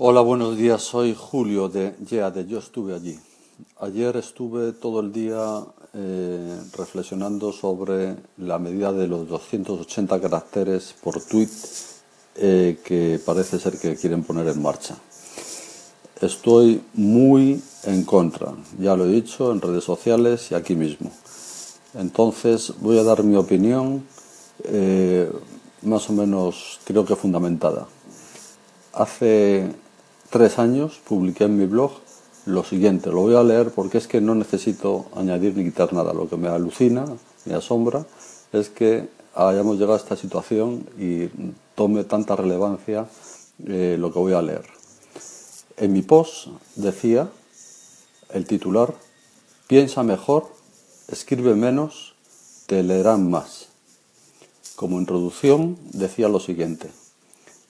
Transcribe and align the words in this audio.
Hola, 0.00 0.20
buenos 0.20 0.56
días. 0.56 0.80
Soy 0.84 1.12
Julio 1.12 1.68
de 1.68 1.92
Yeah, 2.08 2.30
de 2.30 2.46
Yo 2.46 2.60
estuve 2.60 2.94
allí. 2.94 3.18
Ayer 3.80 4.16
estuve 4.16 4.70
todo 4.70 5.00
el 5.00 5.12
día 5.12 5.64
eh, 5.92 6.56
reflexionando 6.76 7.50
sobre 7.50 8.14
la 8.36 8.60
medida 8.60 8.92
de 8.92 9.08
los 9.08 9.26
280 9.26 10.20
caracteres 10.20 10.94
por 11.02 11.20
tweet 11.20 11.48
eh, 12.36 12.78
que 12.84 13.18
parece 13.26 13.58
ser 13.58 13.76
que 13.76 13.96
quieren 13.96 14.22
poner 14.22 14.46
en 14.46 14.62
marcha. 14.62 14.96
Estoy 16.20 16.80
muy 16.94 17.60
en 17.82 18.04
contra, 18.04 18.54
ya 18.78 18.94
lo 18.94 19.04
he 19.04 19.08
dicho 19.08 19.50
en 19.50 19.60
redes 19.60 19.82
sociales 19.82 20.52
y 20.52 20.54
aquí 20.54 20.76
mismo. 20.76 21.10
Entonces 21.94 22.72
voy 22.80 23.00
a 23.00 23.02
dar 23.02 23.24
mi 23.24 23.34
opinión 23.34 24.06
eh, 24.62 25.28
más 25.82 26.08
o 26.08 26.12
menos 26.12 26.78
creo 26.84 27.04
que 27.04 27.16
fundamentada. 27.16 27.88
Hace 28.92 29.87
tres 30.30 30.58
años 30.58 31.00
publiqué 31.06 31.44
en 31.44 31.58
mi 31.58 31.66
blog 31.66 31.92
lo 32.46 32.64
siguiente, 32.64 33.10
lo 33.10 33.22
voy 33.22 33.36
a 33.36 33.42
leer 33.42 33.70
porque 33.70 33.98
es 33.98 34.06
que 34.06 34.20
no 34.20 34.34
necesito 34.34 35.06
añadir 35.14 35.56
ni 35.56 35.64
quitar 35.64 35.92
nada. 35.92 36.14
Lo 36.14 36.28
que 36.28 36.36
me 36.36 36.48
alucina, 36.48 37.04
me 37.44 37.54
asombra, 37.54 38.06
es 38.52 38.70
que 38.70 39.08
hayamos 39.34 39.76
llegado 39.76 39.94
a 39.94 39.98
esta 39.98 40.16
situación 40.16 40.86
y 40.98 41.28
tome 41.74 42.04
tanta 42.04 42.36
relevancia 42.36 43.06
eh, 43.66 43.96
lo 43.98 44.12
que 44.12 44.18
voy 44.18 44.32
a 44.32 44.42
leer. 44.42 44.64
En 45.76 45.92
mi 45.92 46.02
post 46.02 46.48
decía 46.74 47.28
el 48.32 48.46
titular, 48.46 48.94
piensa 49.66 50.02
mejor, 50.02 50.48
escribe 51.08 51.54
menos, 51.54 52.14
te 52.66 52.82
leerán 52.82 53.30
más. 53.30 53.68
Como 54.74 54.98
introducción 54.98 55.76
decía 55.92 56.28
lo 56.28 56.40
siguiente, 56.40 56.90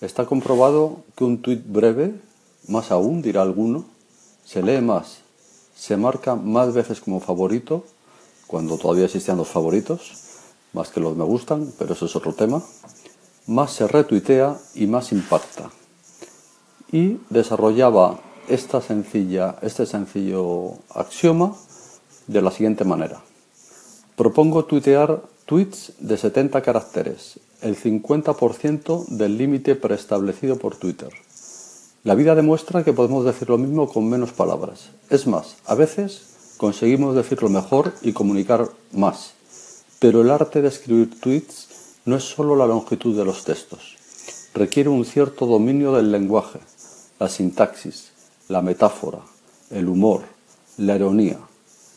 está 0.00 0.26
comprobado 0.26 1.02
que 1.16 1.24
un 1.24 1.42
tuit 1.42 1.62
breve 1.66 2.14
más 2.68 2.90
aún, 2.90 3.22
dirá 3.22 3.42
alguno, 3.42 3.84
se 4.44 4.62
lee 4.62 4.80
más, 4.80 5.18
se 5.76 5.96
marca 5.96 6.34
más 6.34 6.74
veces 6.74 7.00
como 7.00 7.20
favorito, 7.20 7.84
cuando 8.46 8.78
todavía 8.78 9.04
existían 9.04 9.36
los 9.36 9.48
favoritos, 9.48 10.12
más 10.72 10.90
que 10.90 11.00
los 11.00 11.16
me 11.16 11.24
gustan, 11.24 11.72
pero 11.78 11.94
eso 11.94 12.06
es 12.06 12.16
otro 12.16 12.32
tema, 12.32 12.62
más 13.46 13.72
se 13.72 13.86
retuitea 13.86 14.58
y 14.74 14.86
más 14.86 15.12
impacta. 15.12 15.70
Y 16.92 17.18
desarrollaba 17.30 18.20
esta 18.48 18.80
sencilla, 18.80 19.56
este 19.62 19.86
sencillo 19.86 20.74
axioma 20.90 21.54
de 22.26 22.42
la 22.42 22.50
siguiente 22.50 22.84
manera. 22.84 23.22
Propongo 24.16 24.64
tuitear 24.64 25.22
tweets 25.46 25.92
de 25.98 26.16
70 26.16 26.60
caracteres, 26.62 27.40
el 27.62 27.76
50% 27.76 29.06
del 29.06 29.38
límite 29.38 29.76
preestablecido 29.76 30.56
por 30.56 30.76
Twitter. 30.76 31.10
La 32.02 32.14
vida 32.14 32.34
demuestra 32.34 32.82
que 32.82 32.94
podemos 32.94 33.26
decir 33.26 33.50
lo 33.50 33.58
mismo 33.58 33.86
con 33.86 34.08
menos 34.08 34.32
palabras. 34.32 34.88
Es 35.10 35.26
más, 35.26 35.56
a 35.66 35.74
veces 35.74 36.54
conseguimos 36.56 37.14
decirlo 37.14 37.50
mejor 37.50 37.92
y 38.00 38.14
comunicar 38.14 38.70
más. 38.92 39.34
Pero 39.98 40.22
el 40.22 40.30
arte 40.30 40.62
de 40.62 40.68
escribir 40.68 41.20
tweets 41.20 41.68
no 42.06 42.16
es 42.16 42.24
solo 42.24 42.56
la 42.56 42.66
longitud 42.66 43.14
de 43.14 43.26
los 43.26 43.44
textos. 43.44 43.98
Requiere 44.54 44.88
un 44.88 45.04
cierto 45.04 45.44
dominio 45.44 45.92
del 45.92 46.10
lenguaje, 46.10 46.60
la 47.18 47.28
sintaxis, 47.28 48.12
la 48.48 48.62
metáfora, 48.62 49.18
el 49.68 49.86
humor, 49.86 50.22
la 50.78 50.96
ironía. 50.96 51.38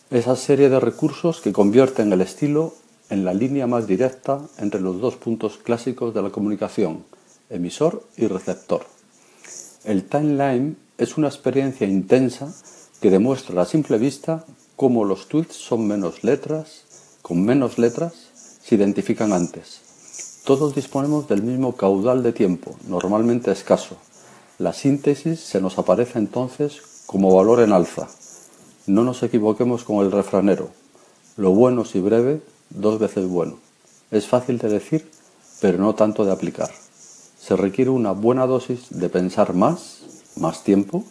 Esa 0.10 0.36
serie 0.36 0.68
de 0.68 0.82
recursos 0.82 1.40
que 1.40 1.54
convierten 1.54 2.12
el 2.12 2.20
estilo 2.20 2.74
en 3.10 3.24
la 3.24 3.34
línea 3.34 3.68
más 3.68 3.88
directa 3.88 4.42
entre 4.58 4.82
los 4.82 5.00
dos 5.00 5.16
puntos 5.16 5.58
clásicos 5.58 6.14
de 6.14 6.22
la 6.22 6.30
comunicación, 6.30 7.06
emisor 7.50 8.04
y 8.18 8.28
receptor. 8.28 8.86
El 9.84 10.06
timeline 10.06 10.78
es 10.98 11.18
una 11.18 11.28
experiencia 11.28 11.86
intensa 11.86 12.54
que 13.02 13.10
demuestra 13.10 13.62
a 13.62 13.66
simple 13.66 13.98
vista 13.98 14.46
cómo 14.78 15.04
los 15.04 15.28
tweets 15.28 15.58
son 15.58 15.86
menos 15.86 16.24
letras, 16.24 16.86
con 17.22 17.44
menos 17.44 17.78
letras 17.78 18.14
se 18.64 18.76
identifican 18.76 19.34
antes. 19.34 19.82
Todos 20.46 20.74
disponemos 20.74 21.28
del 21.28 21.44
mismo 21.44 21.76
caudal 21.76 22.24
de 22.24 22.32
tiempo, 22.32 22.78
normalmente 22.88 23.52
escaso. 23.52 23.98
La 24.58 24.72
síntesis 24.72 25.42
se 25.42 25.60
nos 25.60 25.78
aparece 25.78 26.18
entonces 26.18 26.82
como 27.06 27.36
valor 27.36 27.60
en 27.60 27.74
alza. 27.74 28.08
No 28.88 29.04
nos 29.04 29.22
equivoquemos 29.22 29.84
con 29.84 29.98
el 30.06 30.14
refranero. 30.14 30.70
Lo 31.36 31.52
bueno 31.52 31.84
si 31.84 32.00
breve, 32.00 32.42
dos 32.70 33.00
veces 33.00 33.28
bueno. 33.28 33.60
Es 34.12 34.28
fácil 34.28 34.60
de 34.60 34.70
decir, 34.70 35.12
pero 35.60 35.78
no 35.78 35.94
tanto 35.94 36.24
de 36.24 36.32
aplicar 36.32 36.72
se 37.46 37.58
requiere 37.58 37.90
una 37.90 38.14
buena 38.14 38.48
dosis 38.48 38.88
de 38.90 39.10
pensar 39.10 39.54
más, 39.54 40.00
más 40.38 40.64
tiempo, 40.64 41.04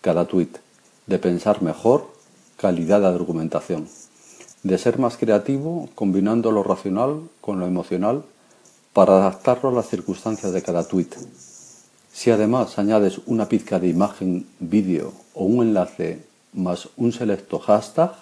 cada 0.00 0.26
tuit, 0.26 0.58
de 1.06 1.20
pensar 1.20 1.62
mejor, 1.62 2.08
calidad 2.56 3.00
de 3.00 3.06
argumentación, 3.06 3.88
de 4.64 4.76
ser 4.76 4.98
más 4.98 5.16
creativo 5.16 5.88
combinando 5.94 6.50
lo 6.50 6.64
racional 6.64 7.28
con 7.40 7.60
lo 7.60 7.66
emocional 7.66 8.24
para 8.92 9.18
adaptarlo 9.18 9.68
a 9.68 9.72
las 9.72 9.88
circunstancias 9.88 10.52
de 10.52 10.62
cada 10.62 10.88
tuit. 10.88 11.14
Si 12.12 12.32
además 12.32 12.76
añades 12.80 13.20
una 13.26 13.48
pizca 13.48 13.78
de 13.78 13.86
imagen, 13.86 14.48
vídeo 14.58 15.12
o 15.32 15.44
un 15.44 15.68
enlace 15.68 16.24
más 16.54 16.88
un 16.96 17.12
selecto 17.12 17.60
hashtag, 17.60 18.14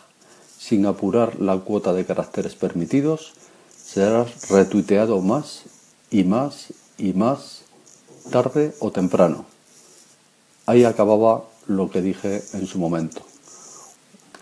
sin 0.59 0.84
apurar 0.84 1.41
la 1.41 1.56
cuota 1.61 1.95
de 1.95 2.05
caracteres 2.05 2.55
permitidos, 2.55 3.33
serás 3.75 4.50
retuiteado 4.50 5.22
más 5.22 5.62
y 6.11 6.25
más 6.25 6.75
y 6.99 7.12
más 7.12 7.62
tarde 8.31 8.75
o 8.81 8.91
temprano. 8.91 9.45
Ahí 10.67 10.84
acababa 10.84 11.45
lo 11.67 11.91
que 11.91 12.03
dije 12.03 12.43
en 12.55 12.67
su 12.67 12.79
momento. 12.79 13.23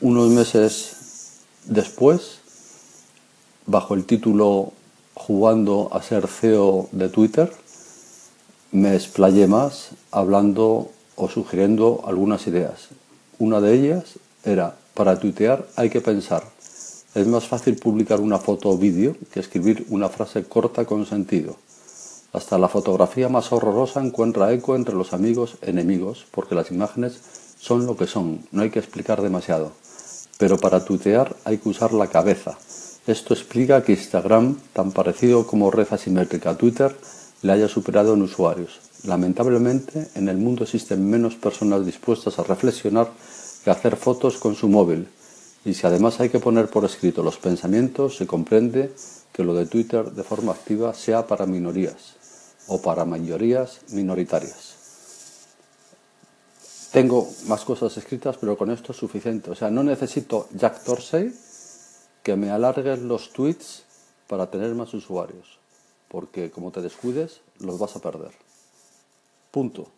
Unos 0.00 0.30
meses 0.30 0.96
después, 1.66 2.38
bajo 3.66 3.94
el 3.94 4.04
título 4.04 4.72
Jugando 5.14 5.90
a 5.92 6.02
ser 6.02 6.26
CEO 6.26 6.88
de 6.90 7.08
Twitter, 7.08 7.52
me 8.72 8.96
explayé 8.96 9.46
más 9.46 9.90
hablando 10.10 10.90
o 11.14 11.28
sugiriendo 11.28 12.02
algunas 12.06 12.46
ideas. 12.48 12.88
Una 13.38 13.60
de 13.60 13.74
ellas 13.74 14.18
era, 14.44 14.76
para 14.94 15.18
tuitear 15.18 15.66
hay 15.76 15.90
que 15.90 16.00
pensar. 16.00 16.42
Es 17.14 17.28
más 17.28 17.46
fácil 17.46 17.76
publicar 17.76 18.20
una 18.20 18.38
foto 18.38 18.70
o 18.70 18.76
vídeo 18.76 19.16
que 19.32 19.38
escribir 19.38 19.86
una 19.90 20.08
frase 20.08 20.42
corta 20.44 20.84
con 20.84 21.06
sentido. 21.06 21.56
Hasta 22.34 22.58
la 22.58 22.66
fotografía 22.66 23.28
más 23.28 23.52
horrorosa 23.52 24.00
encuentra 24.04 24.52
eco 24.52 24.74
entre 24.74 24.96
los 24.96 25.12
amigos 25.12 25.56
enemigos, 25.62 26.26
porque 26.32 26.56
las 26.56 26.72
imágenes 26.72 27.20
son 27.60 27.86
lo 27.86 27.96
que 27.96 28.08
son, 28.08 28.40
no 28.50 28.62
hay 28.62 28.70
que 28.70 28.80
explicar 28.80 29.22
demasiado. 29.22 29.70
Pero 30.36 30.58
para 30.58 30.84
tutear 30.84 31.36
hay 31.44 31.58
que 31.58 31.68
usar 31.68 31.92
la 31.92 32.08
cabeza. 32.08 32.58
Esto 33.06 33.34
explica 33.34 33.84
que 33.84 33.92
Instagram, 33.92 34.58
tan 34.72 34.90
parecido 34.90 35.46
como 35.46 35.70
red 35.70 35.86
asimétrica 35.92 36.50
a 36.50 36.56
Twitter, 36.56 36.96
le 37.42 37.52
haya 37.52 37.68
superado 37.68 38.14
en 38.14 38.22
usuarios. 38.22 38.80
Lamentablemente, 39.04 40.08
en 40.16 40.28
el 40.28 40.38
mundo 40.38 40.64
existen 40.64 41.08
menos 41.08 41.36
personas 41.36 41.86
dispuestas 41.86 42.40
a 42.40 42.42
reflexionar 42.42 43.10
que 43.62 43.70
a 43.70 43.74
hacer 43.74 43.94
fotos 43.94 44.38
con 44.38 44.56
su 44.56 44.68
móvil. 44.68 45.06
Y 45.64 45.74
si 45.74 45.86
además 45.86 46.18
hay 46.18 46.30
que 46.30 46.40
poner 46.40 46.66
por 46.66 46.84
escrito 46.84 47.22
los 47.22 47.38
pensamientos, 47.38 48.16
se 48.16 48.26
comprende 48.26 48.92
que 49.32 49.44
lo 49.44 49.54
de 49.54 49.66
Twitter 49.66 50.10
de 50.10 50.24
forma 50.24 50.50
activa 50.50 50.94
sea 50.94 51.28
para 51.28 51.46
minorías 51.46 52.23
o 52.66 52.80
para 52.80 53.04
mayorías 53.04 53.80
minoritarias. 53.90 54.74
Tengo 56.92 57.28
más 57.46 57.64
cosas 57.64 57.96
escritas, 57.96 58.36
pero 58.36 58.56
con 58.56 58.70
esto 58.70 58.92
es 58.92 58.98
suficiente. 58.98 59.50
O 59.50 59.54
sea, 59.54 59.70
no 59.70 59.82
necesito 59.82 60.48
Jack 60.54 60.84
Dorsey 60.84 61.34
que 62.22 62.36
me 62.36 62.50
alargue 62.50 62.96
los 62.96 63.32
tweets 63.32 63.82
para 64.28 64.50
tener 64.50 64.74
más 64.74 64.94
usuarios, 64.94 65.58
porque 66.08 66.50
como 66.50 66.70
te 66.70 66.80
descuides, 66.80 67.40
los 67.58 67.78
vas 67.78 67.96
a 67.96 68.00
perder. 68.00 68.30
Punto. 69.50 69.88